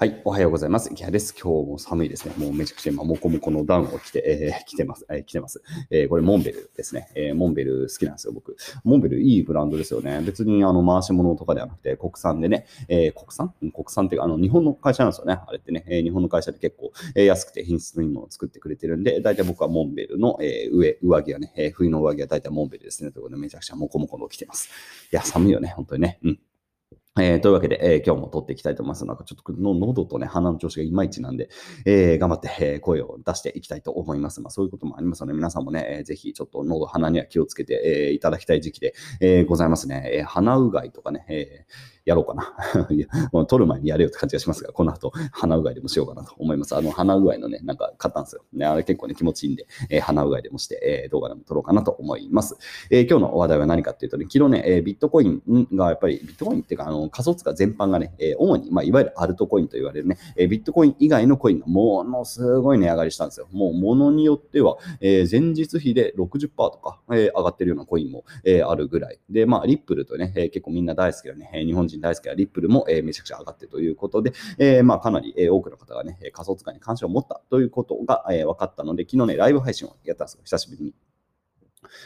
[0.00, 0.90] はい、おはようございます。
[0.92, 1.34] 池谷です。
[1.34, 2.32] 今日も寒いですね。
[2.38, 5.04] もうめちゃくちゃ今、もこもこのダウンを着て、えー、着てます。
[5.10, 5.60] えー、着てます。
[5.90, 7.08] えー、これ、モンベルですね。
[7.16, 8.56] えー、モンベル好きなんですよ、僕。
[8.84, 10.20] モンベルいいブランドですよね。
[10.24, 13.52] 別に、あの、回し物とかではなくて、国産でね、えー、国産？
[13.72, 15.40] 国産っていうか、あの、日本の会社なんですよね。
[15.44, 23.10] あれってね、えー、日本の会社で結構、えー、安くて品質のいいものを作ってくれてるんで、大体僕はモンベルの、えー、上、上着はね、えー、冬の上着は大体モンベルですね。
[23.10, 24.68] ということで、めちゃくちゃもこもこの着てます。
[25.12, 26.20] いや、寒いよね、本当にね。
[26.22, 26.38] うん。
[27.20, 29.04] えー、というわけで、えー、今日も撮っていきたいと思います。
[29.04, 31.48] なんかちょっとの喉とね、鼻の調子がいまいちなんで、
[31.84, 34.40] えー、頑張って、え、声を出していきたいと思います。
[34.40, 40.10] まあそういうこともありますので、皆さんもね、えー、ぜひちょっと喉、鼻には気をつけて、え、いただきたい時期で、え、ございますね。
[40.12, 42.54] え、鼻うがいとかね、えーやろうかな。
[42.90, 46.74] いや、もう撮る前にやれよって感じがしますが、この後、鼻うがいでもしようかなと思います。
[46.74, 48.42] あの、鼻うがいのね、なんか買ったんですよ。
[48.54, 52.56] ね、あれ結構ね、気持ちいいんで、えー、鼻うがいでもして、えー、動画でも撮ろうかなと思います。
[52.90, 55.42] えー、今日の話題は何かっていうとね、昨日ね、えー、ビットコイン
[55.74, 63.48] がやっぱり、ビットコインっていうか、あの、仮想通貨全般がね、えー、主に、まあ、いわゆるアルトコインと言われるね、えー、ビットコイン以外のコインがものすごい値上がりしたんですよ。
[63.52, 69.18] もう、ものによっては、えー、前日比で60%とか、えー、上がってるようなコインも、えー、あるぐらい。
[69.28, 80.94] で、まあ、リップルとね、えー、結構みんな大好きなね、日本人大好きなリップルも、えめちゃくちゃ上がってということで、えまあ、かなり、え多くの方がね、仮想通貨に関心を持ったということが、え分かったので、昨日ね、ライブ配信をやったんですよ、久しぶりに。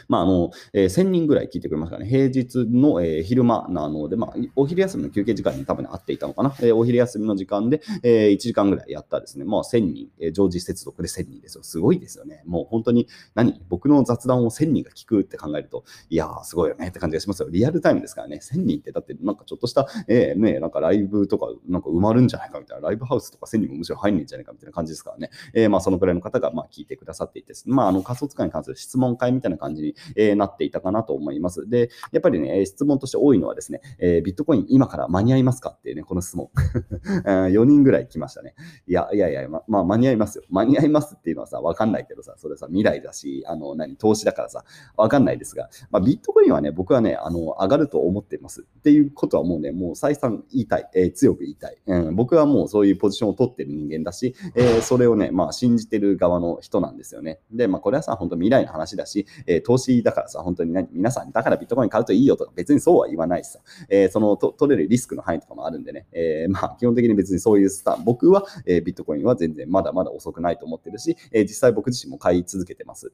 [0.07, 6.55] まあ、あの、えー、1000人ぐらい聞いてくれますからね、平日の、えー、昼間なので、まあ、お昼休みの休憩時間に多分、ね、合っていたのかな。
[6.59, 11.63] えー、お昼休みの時間で、えー、1時間ぐらいやったですね、まあ、1000人、えー、常時接続で1000人ですよ。
[11.63, 12.43] すごいですよね。
[12.45, 13.61] もう本当に、何？
[13.69, 17.49] 僕の雑談を1000人が聞くって考えると、いやー、すごいよねって感じがしますよ。
[17.49, 25.29] リアルタイムですからね、1000人ってだって、なんかちょっとした、えー、ね、なんかライブとか、なんか埋まるんじゃないかみたいな、ライブハウスとか1000人もむしろ入んないんじゃないかみたいな感じですからね。
[25.53, 31.69] えー、まあ、そのくらいの方が、まあ、聞いてくださっていて、まあ、あの、仮想通貨に関する質問会みたいな感じに、え、なっていたかなと思います。
[31.69, 36.49] で、やっぱりね、質問として多いのはですね、え、ビットコイン今から間に合いますかっていうね、この質問。
[37.25, 38.55] 4人ぐらい来ましたね。
[38.87, 40.43] いや、いやいや、ま、まあ、間に合いますよ。
[40.49, 44.65] 間に合いますっていうのはさ、わかんないけどさ、それさ、未来だし、あの、何、投資だからさ、
[44.97, 48.65] わかんないですが、まあ、ビットコインはね、僕はね、あの、上がると思ってます。
[48.79, 52.15] っていうことはもうね、もう再三言いたい、えー、強く言いたい、うん。
[52.15, 57.39] 僕はもうそういうポジションを取ってる人間だし、えー、それをね、まあ、信じてる側の人なんですよね。
[57.51, 63.59] で、まあ、これはさ、本当未来の話だし、ー、投資だからさ、本当に何、皆さん、だからビットコイン買うといいよとか、別にそうは言わないしさ、
[63.89, 73.11] えー、そのと取れるリスクの範囲とかもあるんでね、えー、まあ、基本的に別にそういうスタン、僕は、え、ビットコインは全然まだまだ遅くないと思ってるし、え、実際僕自身も買い続けてます。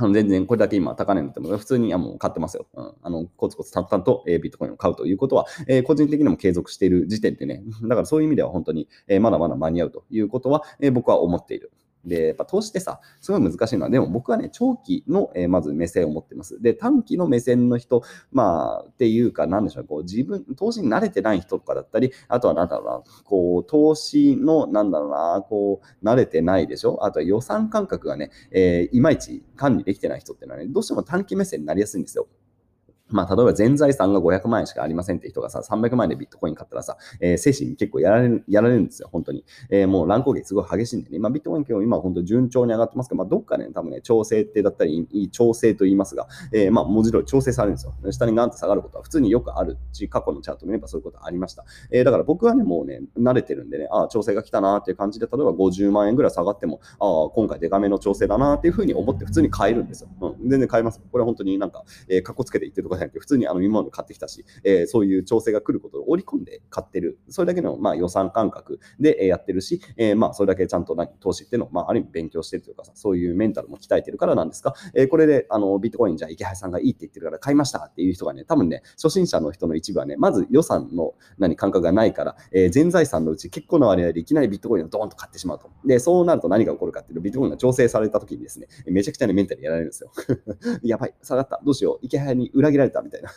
[0.00, 2.66] あの全然これだけ今高値になっても普通にあもう買ってますよ。
[2.74, 11.70] うん、あのコツコツ淡々と、え、ビットコインを買うということは、えー、個人的にも継続している時点でね、 だからそういう意味では本当に、えー、まだまだ間に合うということは、え僕は思っている。
[12.04, 16.60] で、やっぱ投資ってさ、すごい難しいのは、でも僕はね、長期の、えー、まず目線を持ってます。
[16.62, 18.02] で、短期の目線の人、
[18.32, 27.04] まあ、っていうか、なんでしょう、こう、自分、投資に慣れてない人とかだったり、あとはなんだろうな、こう、投資の、なんだろうな、こう、慣れてないでしょ？
[27.04, 32.26] あとは予算感覚がね、えー、いまいち管理できてない人っていうのはね、どうしても短期目線になりやすいんですよ。
[33.10, 39.44] まあ、例えば全財産が500万円しかありませんって人がさ、300万円でビットコイン買ったらさ、えー、精神結構やられる、やられるんですよ、本当に。
[39.70, 41.18] えー、もう乱高下すごい激しいんでね。
[41.18, 47.94] まあ、ビットコイン今日今本当順調に上がってますけど、まあ、どっかね、多分ね、調整ってだったり、いい調整と言いますが、えー、まあ、文字通り調整されるんですよ。
[48.10, 51.64] 下にガンと下がることは普通によくあるし、過去のチャート見ればそういうことありました。
[51.90, 60.08] えー、だから僕はね、もうね、慣れてるんでね、ああ、調整が来たなっていう感じで、例えば50万円ぐらい下がっても、ああ、今回デカめの調整だなっていうふうに思って普通に買えるんですよ。
[60.20, 61.00] うん、全然買えます。
[61.10, 67.18] これ本当になんか、えー、かっこつけて言ってるとかじゃなくて、普通にあの今もの買ってきたし、えー、そういう調整が来ることを織り込んで買ってる。
[67.28, 85.70] それだけの、まあ、予算感覚でやってるし、えー、まあ、それだけちゃんと何投資っていうのを、まあ、ある意味勉強してるというかさ、そういうメンタルも鍛えてるからなんですが、えー、これで、あの、ビットコインじゃ池原さんがいいって言ってるから買いましたっていう人がね、多分ね、初心者の人の一部はね、まず予算の何感覚がないから、えー、全財産のうち結構な割合でいきなりビットコインをドーンと買ってしまうと。
[85.84, 90.10] で、そうなると何が起こるかっていうと、ビットコインが調整された時にですね、めちゃくちゃね、メンタルやられるんですよ。
[90.82, 93.30] やばい、下がった、どうしよう、池原に裏切られたみたいな。
[93.30, 93.32] い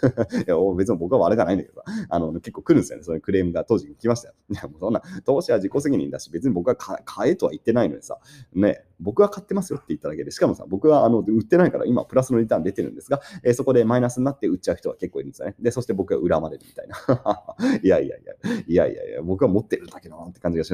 [0.48, 3.04] や別に僕は悪くないんだけど あの、結構来るんですよね。
[3.04, 4.34] そういうクレームが当時に来ましたよ。
[4.50, 8.20] いや、もうそんな、投資は自己責任だし、別に僕は買えとは言ってないのにさ、
[8.54, 15.56] ね、僕は買ってますよって言っただけで、しかもさ、僕はあの売ってないから今プラスのリターン出てるんですが、えー、そこでマイナスになって売っちゃう人は結構いるんですよね。
[15.60, 16.98] で、そして僕は恨まれるみたいな。
[17.84, 18.34] いやいやいや、
[18.68, 20.74] いやいやいや、僕は持ってるだけどって感じがす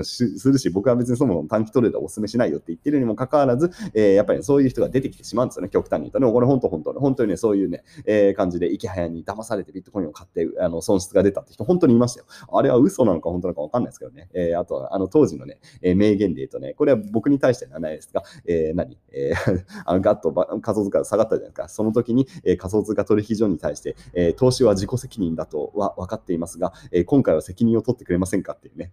[0.50, 6.32] るし、僕は別にそもそも短期トレードをお勧めしないよって言ってるにもかかわらず、えー、やっぱりそういう人が出てきてしまうんですよね、極端に言うとね。
[6.32, 12.26] これ本当本当本当にね、そういうね、えー、感じで、池早に騙されてビットコインを買って、あの損失が出たって人、本当にいましたよ。
[12.52, 14.30] あれは嘘なのか本当なのか分かんないですけどね。
[14.34, 20.32] えー、あとは、あの当時のね、え名言で言うとね、これは僕に対してはないですが、か、えー、何、えー、 あのガッと
[20.62, 21.70] 仮想通貨が下がったじゃないですか。
[21.70, 28.92] その時に、えー、仮想通貨取引所に対して、えー、投資は自己責任だとは分かっていますが、えー、今回は責任を取ってくれませんかっていうね、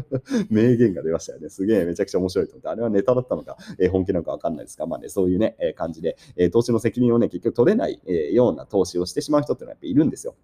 [0.50, 1.48] 名言が出ましたよね。
[1.48, 10.34] すげえめちゃくちゃ面白いと思って、あれはネタだったのか、えー、本気なのか分かんないですが、まあね、そういうね、えー、感じで、えー、投資の責任をね、結局取れない、えー、ような投資をしてしまう人っていうのはやっぱいるんですよ。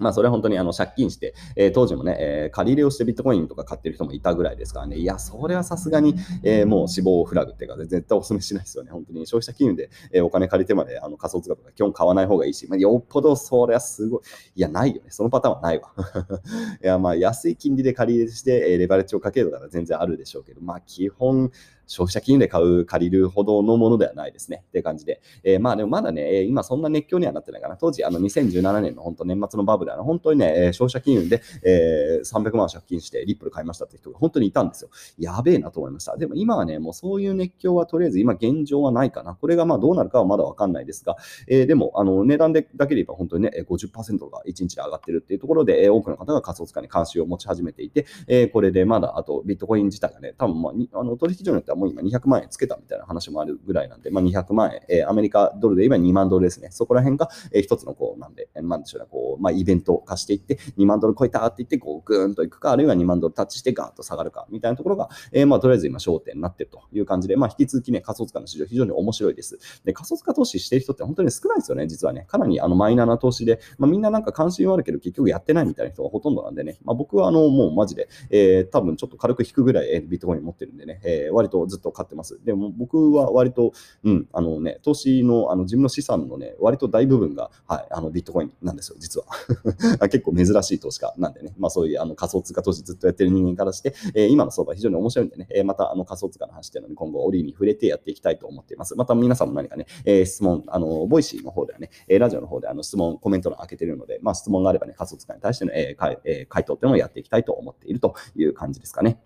[0.00, 8.90] まあ、それは本当にあの借金して、えー、当時もね、えー、借り入れをしてビットコインとか買ってる人もいたぐらいですからね、いや、それはさすがに、えー、もう死亡フラグっていうか、絶対お勧めしないですよね。
[8.90, 14.20] 本当に消費者金融で、えお金借りてまであの仮想通貨とか基本買わない方がいいし、まあ、よっぽどそれはすごい、
[14.56, 15.10] いや、ないよね。
[15.10, 15.92] そのパターンはないわ。
[16.82, 21.50] いや、まあ、安い金利で借り入れして、えレバレッジをかけるとか全然あるでしょうけど、まあ、基本、
[21.90, 24.62] 消費者金融で買う、借りるほどのものではないですね。
[24.68, 25.20] っていう感じで。
[25.42, 27.76] えー、まあでもまだね、今そんな熱狂にはなってないかな。
[27.76, 34.90] 当時、あの2017年の本当年末のバブル、あの本当にね、消費者金融で、えー、300万借金してリップル買いましたって人が本当にいたんですよ。
[35.18, 36.16] やべえなと思いました。
[36.16, 39.34] でも今はね、もうそういう熱狂はとりあえず今現状はないかな。
[39.34, 41.16] これがまあどうなるかはまだわかんないですが、
[41.48, 56.68] えー、でもあの値段でだけで言えば本当にね、50%が1日で上がってるっていうところで、多くの方が仮想通貨に関心を持ち始めていて、えー、これでまだあとビットコイン自体がね、多分まあ、あの取引所によってはもう今200万円つけたみたいな話もあるぐらいなんで、まあ、200万円、えー、アメリカドルで言えば2万ドルですね。
[56.70, 69.58] そこら辺が、えー、一つのこう、なんで、なんでしょうね、こう、まあ、イベント化していって、2万ドル超えたって言って、こう、ぐーんといくか、あるいは2万ドルタッチしてガーッと下がるか、みたいなところが、えー、まあ、とりあえず今焦点になってるという感じで、まあ、引き続きね、仮想通貨の市場非常に面白いです。
[69.84, 72.26] で、仮想通貨投資してる人って本当に少ないですよね、実はね。
[72.28, 82.38] かなりあのマイナーな投資で、まあ、みんななんか関心はあるけど、結局やってないみたいな人がほとんどなんでね、まあ、僕はあの、もうマジで、えー、多分ちょっと軽く引くぐらい、えー、ビットコイン持ってるんでね、えー、割とずっと買ってます。
[82.44, 83.72] でも僕は割と、
[84.04, 89.26] うん、あのね、投資の、あの自分の資産のね、割と大部分が、はい、あのビットコインなんですよ、実は。
[90.08, 98.96] 結構珍しい投資家なんでね、まあそういうあの仮想通貨投資ずっとやってる人間からして、えー、今の相場非常に面白いんでね、えー、またあの仮想通貨の話っていうのに今後折に触れてやっていきたいと思っています。
[98.96, 109.20] また皆さんも何かね、えー、質問、あの、 Voicy の方ではね、えラジオの方であの質問、コメント欄開けてるので、まあ質問があればね、仮想通貨に対しての、えーえ、回答っていうのをやっていきたいと思っているという感じですかね。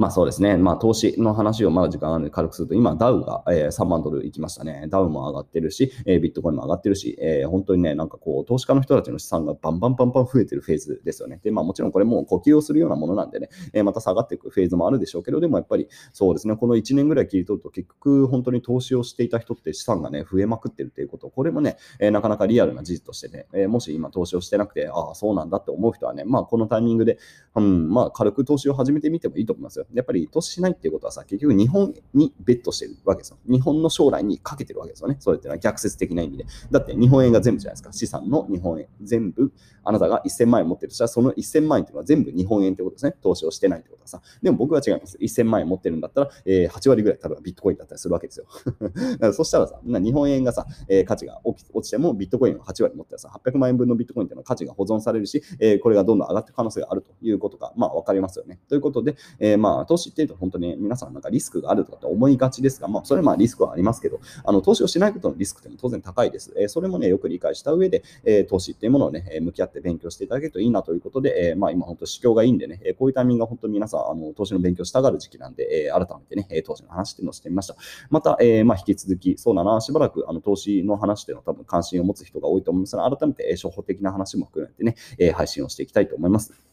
[0.00, 4.86] まあそうですね、まあ投資の話をまだ時間あるので軽くすると、今ダウが、えー、3万ドルいきましたね。
[4.88, 11.38] ダウも上がってるし、えー、ビットコインも上がってるし、えー、本当にね、なんかこう、投資家の人たちの資産がバンバンバンバン増えてるフェーズですよね。
[11.44, 27.18] で、まあもちろんこれも呼吸をするようなものなんでね、えー、また下がっていくフェーズもあるでしょうけど、でもやっぱりそうですね、この1年ぐらい切り取ると結局本当に投資をしていた人って資産がね、増えまくってるっていうこと、これもね、えー、なかなかリアルな事実としてね、えー、もし今投資をしてなくて、ああ、そうなんだって思う人はね、まあこのタイミングで、
[27.54, 29.84] うん、まあ軽く投資を始めてみてもいいと思いますよ。
[29.94, 33.38] やっぱり投資しないっていうことはさ、結局日本にベットしてるわけですよ。
[33.48, 35.16] 日本の将来にかけてるわけですよね。
[35.18, 36.46] それっていうのは逆説的な意味で。
[36.70, 37.92] だって日本円が全部じゃないですか。
[37.92, 38.86] 資産の日本円。
[39.02, 39.52] 全部、
[39.84, 43.14] あなたが1000万円持ってるとしたら、その1000万円っていうのは全部日本円ってことですね。
[43.22, 44.20] 投資をしてないってことはさ。
[44.42, 45.18] でも僕は違います。
[45.18, 48.46] 1000万円持ってるんだったら、えー、8割ぐらい、例えばビットコインだったりするわけですよ。
[49.32, 58.60] そしたらさ、日本円がさ、えー、価値が落ちてもビットコインを8割持ってらさ、800万円分のビットコインっていうのは価値が保存されるし、えー、これがどんどん上がっていく可能性があるということが、まあ分かりますよね。
[58.68, 66.52] ということで、えー、まあ投資っていうと本当に皆さんなんかリスクがあるとかって思いがちですが、まあ、それはまあリスクはありますけど、あの投資をしないことのリスクっていうのは当然高いです。
[66.56, 77.76] えー、それもね、よく理解した上で、えー、投資っていうものをね、向き合って勉強していただけるといいなということで、えー、まあ今本当市況がいいんでね、こういうタイミングが本当に皆さん、あの投資の勉強したがる時期なんで、えー、改めてね、投資の話っていうのをしてみました。
[78.10, 86.69] また、えー、まあ引き続き、そうだな、しばらくあの投資の話っていうのは多分関心を持つ人が多いと思いますので、改めて、え処方的な話も含めてね、え配信をしていきたいと思います。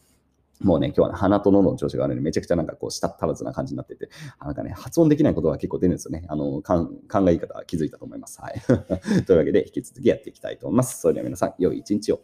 [0.60, 4.08] もうね、今日は、ね、鼻と喉の調子が悪いので、めちゃくちゃなんかこう、舌足らずな感じになってて、
[4.40, 6.24] なんかね、発音できないことが結構出るんですよね。
[6.28, 6.90] あの、考
[7.28, 8.40] え方は気づいたと思います。
[8.40, 8.60] はい。
[9.24, 11.00] というわけで、引き続きやっていきたいと思います。
[11.00, 12.20] それでは皆さん、良い一日を。